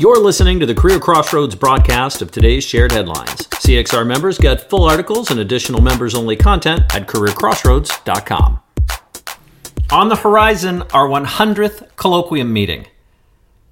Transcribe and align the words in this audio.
You're 0.00 0.20
listening 0.20 0.60
to 0.60 0.66
the 0.66 0.76
CareerXroads 0.76 1.58
broadcast 1.58 2.22
of 2.22 2.30
today's 2.30 2.62
shared 2.62 2.92
headlines. 2.92 3.48
CXR 3.48 4.06
members 4.06 4.38
get 4.38 4.70
full 4.70 4.84
articles 4.84 5.32
and 5.32 5.40
additional 5.40 5.82
members 5.82 6.14
only 6.14 6.36
content 6.36 6.82
at 6.94 7.08
careerxroads.com. 7.08 8.60
On 9.90 10.08
the 10.08 10.14
horizon, 10.14 10.82
our 10.94 11.08
100th 11.08 11.92
colloquium 11.96 12.50
meeting. 12.50 12.86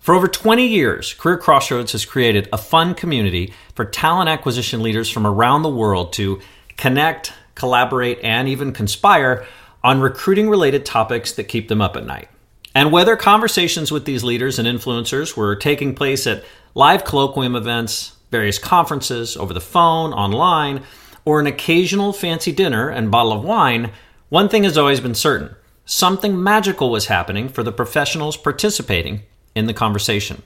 For 0.01 0.17
over 0.17 0.27
20 0.27 0.67
years, 0.67 1.15
CareerXroads 1.15 1.93
has 1.93 2.05
created 2.05 2.49
a 2.53 2.59
fun 2.59 2.97
community 2.97 3.55
for 3.77 3.85
talent 3.85 4.29
acquisition 4.29 4.83
leaders 4.83 5.09
from 5.09 5.29
around 5.29 5.63
the 5.63 5.71
world 5.71 6.13
to 6.15 6.41
connect, 6.77 7.35
collaborate, 7.55 8.19
and 8.25 8.49
even 8.49 8.73
conspire 8.73 9.47
on 9.85 10.01
recruiting 10.01 10.51
related 10.51 10.85
topics 10.85 11.31
that 11.35 11.45
keep 11.45 11.69
them 11.69 11.81
up 11.81 11.95
at 11.95 12.05
night. 12.05 12.29
And 12.77 12.93
whether 12.93 13.17
conversations 13.17 13.91
with 13.91 14.05
these 14.05 14.23
leaders 14.23 14.59
and 14.59 14.69
influencers 14.69 15.35
were 15.35 15.57
taking 15.57 15.95
place 15.95 16.27
at 16.27 16.45
live 16.75 17.05
colloquium 17.05 17.57
events, 17.57 18.13
various 18.31 18.59
conferences, 18.59 19.35
over 19.35 19.55
the 19.55 19.63
phone, 19.63 20.13
online, 20.13 20.83
or 21.25 21.41
an 21.41 21.47
occasional 21.47 22.13
fancy 22.13 22.53
dinner 22.53 22.91
and 22.91 23.11
bottle 23.11 23.33
of 23.33 23.43
wine, 23.43 23.93
one 24.29 24.51
thing 24.51 24.65
has 24.65 24.77
always 24.77 25.01
been 25.01 25.15
certain 25.15 25.57
something 25.87 26.43
magical 26.43 26.91
was 26.91 27.07
happening 27.07 27.49
for 27.49 27.63
the 27.63 27.73
professionals 27.73 28.37
participating 28.37 29.23
in 29.55 29.65
the 29.65 29.73
conversation. 29.73 30.43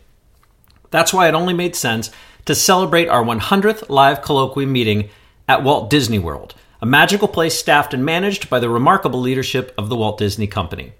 That's 0.92 1.12
why 1.12 1.26
it 1.26 1.34
only 1.34 1.54
made 1.54 1.74
sense 1.74 2.12
to 2.44 2.54
celebrate 2.54 3.08
our 3.08 3.24
100th 3.24 3.88
live 3.88 4.22
colloquium 4.22 4.68
meeting 4.68 5.10
at 5.48 5.64
Walt 5.64 5.90
Disney 5.90 6.20
World, 6.20 6.54
a 6.80 6.86
magical 6.86 7.26
place 7.26 7.58
staffed 7.58 7.92
and 7.92 8.04
managed 8.04 8.48
by 8.48 8.60
the 8.60 8.70
remarkable 8.70 9.20
leadership 9.20 9.74
of 9.76 9.88
the 9.88 9.96
Walt 9.96 10.16
Disney 10.16 10.46
Company. 10.46 10.92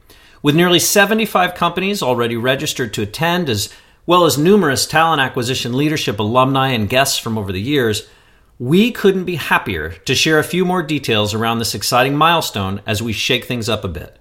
With 0.42 0.56
nearly 0.56 0.78
75 0.78 1.54
companies 1.54 2.02
already 2.02 2.36
registered 2.36 2.94
to 2.94 3.02
attend, 3.02 3.50
as 3.50 3.68
well 4.06 4.24
as 4.24 4.38
numerous 4.38 4.86
talent 4.86 5.20
acquisition 5.20 5.76
leadership 5.76 6.18
alumni 6.18 6.68
and 6.68 6.88
guests 6.88 7.18
from 7.18 7.36
over 7.36 7.52
the 7.52 7.60
years, 7.60 8.08
we 8.58 8.90
couldn't 8.90 9.24
be 9.24 9.36
happier 9.36 9.90
to 9.90 10.14
share 10.14 10.38
a 10.38 10.44
few 10.44 10.64
more 10.64 10.82
details 10.82 11.34
around 11.34 11.58
this 11.58 11.74
exciting 11.74 12.16
milestone 12.16 12.80
as 12.86 13.02
we 13.02 13.12
shake 13.12 13.44
things 13.44 13.68
up 13.68 13.84
a 13.84 13.88
bit. 13.88 14.18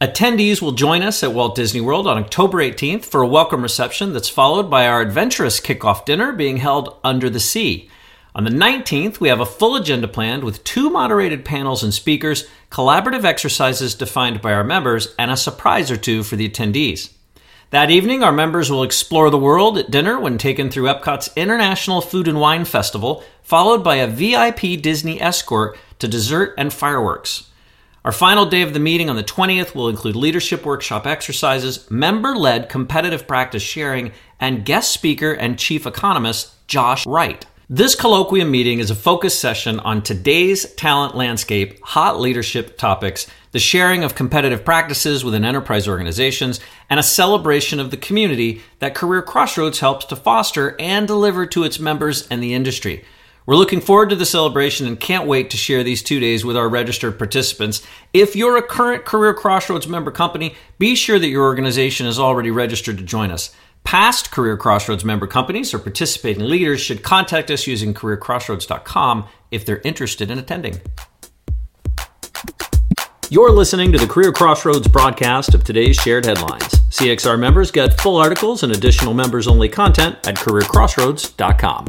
Attendees 0.00 0.62
will 0.62 0.72
join 0.72 1.02
us 1.02 1.24
at 1.24 1.32
Walt 1.32 1.56
Disney 1.56 1.80
World 1.80 2.06
on 2.06 2.18
October 2.18 2.58
18th 2.58 3.04
for 3.04 3.22
a 3.22 3.26
welcome 3.26 3.62
reception 3.62 4.12
that's 4.12 4.28
followed 4.28 4.70
by 4.70 4.86
our 4.86 5.00
adventurous 5.00 5.58
kickoff 5.58 6.04
dinner 6.04 6.32
being 6.32 6.58
held 6.58 6.96
under 7.02 7.28
the 7.28 7.40
sea. 7.40 7.88
On 8.36 8.44
the 8.44 8.50
19th, 8.50 9.18
we 9.18 9.30
have 9.30 9.40
a 9.40 9.46
full 9.46 9.76
agenda 9.76 10.06
planned 10.06 10.44
with 10.44 10.62
two 10.62 10.90
moderated 10.90 11.42
panels 11.42 11.82
and 11.82 11.94
speakers, 11.94 12.46
collaborative 12.70 13.24
exercises 13.24 13.94
defined 13.94 14.42
by 14.42 14.52
our 14.52 14.62
members, 14.62 15.14
and 15.18 15.30
a 15.30 15.38
surprise 15.38 15.90
or 15.90 15.96
two 15.96 16.22
for 16.22 16.36
the 16.36 16.46
attendees. 16.46 17.14
That 17.70 17.90
evening, 17.90 18.22
our 18.22 18.32
members 18.32 18.70
will 18.70 18.82
explore 18.82 19.30
the 19.30 19.38
world 19.38 19.78
at 19.78 19.90
dinner 19.90 20.20
when 20.20 20.36
taken 20.36 20.70
through 20.70 20.84
Epcot's 20.84 21.30
International 21.34 22.02
Food 22.02 22.28
and 22.28 22.38
Wine 22.38 22.66
Festival, 22.66 23.24
followed 23.42 23.82
by 23.82 23.96
a 23.96 24.06
VIP 24.06 24.82
Disney 24.82 25.18
escort 25.18 25.78
to 25.98 26.06
dessert 26.06 26.52
and 26.58 26.74
fireworks. 26.74 27.48
Our 28.04 28.12
final 28.12 28.44
day 28.44 28.60
of 28.60 28.74
the 28.74 28.78
meeting 28.78 29.08
on 29.08 29.16
the 29.16 29.24
20th 29.24 29.74
will 29.74 29.88
include 29.88 30.14
leadership 30.14 30.66
workshop 30.66 31.06
exercises, 31.06 31.90
member 31.90 32.36
led 32.36 32.68
competitive 32.68 33.26
practice 33.26 33.62
sharing, 33.62 34.12
and 34.38 34.66
guest 34.66 34.92
speaker 34.92 35.32
and 35.32 35.58
chief 35.58 35.86
economist 35.86 36.52
Josh 36.68 37.06
Wright. 37.06 37.46
This 37.68 37.96
colloquium 37.96 38.48
meeting 38.48 38.78
is 38.78 38.92
a 38.92 38.94
focus 38.94 39.36
session 39.36 39.80
on 39.80 40.00
today's 40.00 40.72
talent 40.74 41.16
landscape, 41.16 41.82
hot 41.82 42.20
leadership 42.20 42.78
topics, 42.78 43.26
the 43.50 43.58
sharing 43.58 44.04
of 44.04 44.14
competitive 44.14 44.64
practices 44.64 45.24
within 45.24 45.44
enterprise 45.44 45.88
organizations, 45.88 46.60
and 46.88 47.00
a 47.00 47.02
celebration 47.02 47.80
of 47.80 47.90
the 47.90 47.96
community 47.96 48.62
that 48.78 48.94
CareerXroads 48.94 49.80
helps 49.80 50.04
to 50.04 50.14
foster 50.14 50.76
and 50.78 51.08
deliver 51.08 51.44
to 51.46 51.64
its 51.64 51.80
members 51.80 52.28
and 52.28 52.40
the 52.40 52.54
industry. 52.54 53.04
We're 53.46 53.56
looking 53.56 53.80
forward 53.80 54.10
to 54.10 54.16
the 54.16 54.26
celebration 54.26 54.86
and 54.86 54.98
can't 54.98 55.26
wait 55.26 55.50
to 55.50 55.56
share 55.56 55.82
these 55.82 56.04
two 56.04 56.20
days 56.20 56.44
with 56.44 56.56
our 56.56 56.68
registered 56.68 57.18
participants. 57.18 57.82
If 58.12 58.36
you're 58.36 58.56
a 58.56 58.62
current 58.62 59.04
CareerXroads 59.04 59.88
member 59.88 60.12
company, 60.12 60.54
be 60.78 60.94
sure 60.94 61.18
that 61.18 61.28
your 61.28 61.42
organization 61.42 62.06
is 62.06 62.20
already 62.20 62.52
registered 62.52 62.98
to 62.98 63.04
join 63.04 63.32
us. 63.32 63.52
Past 63.86 64.32
CareerXroads 64.32 65.04
member 65.04 65.28
companies 65.28 65.72
or 65.72 65.78
participating 65.78 66.42
leaders 66.42 66.80
should 66.80 67.04
contact 67.04 67.52
us 67.52 67.68
using 67.68 67.94
careerxroads.com 67.94 69.28
if 69.52 69.64
they're 69.64 69.80
interested 69.84 70.28
in 70.28 70.40
attending. 70.40 70.80
You're 73.30 73.52
listening 73.52 73.92
to 73.92 73.98
the 73.98 74.06
CareerXroads 74.06 74.90
broadcast 74.90 75.54
of 75.54 75.62
today's 75.62 75.94
shared 75.94 76.26
headlines. 76.26 76.64
CXR 76.90 77.38
members 77.38 77.70
get 77.70 78.00
full 78.00 78.16
articles 78.16 78.64
and 78.64 78.72
additional 78.72 79.14
members 79.14 79.46
only 79.46 79.68
content 79.68 80.16
at 80.26 80.34
careerxroads.com. 80.34 81.86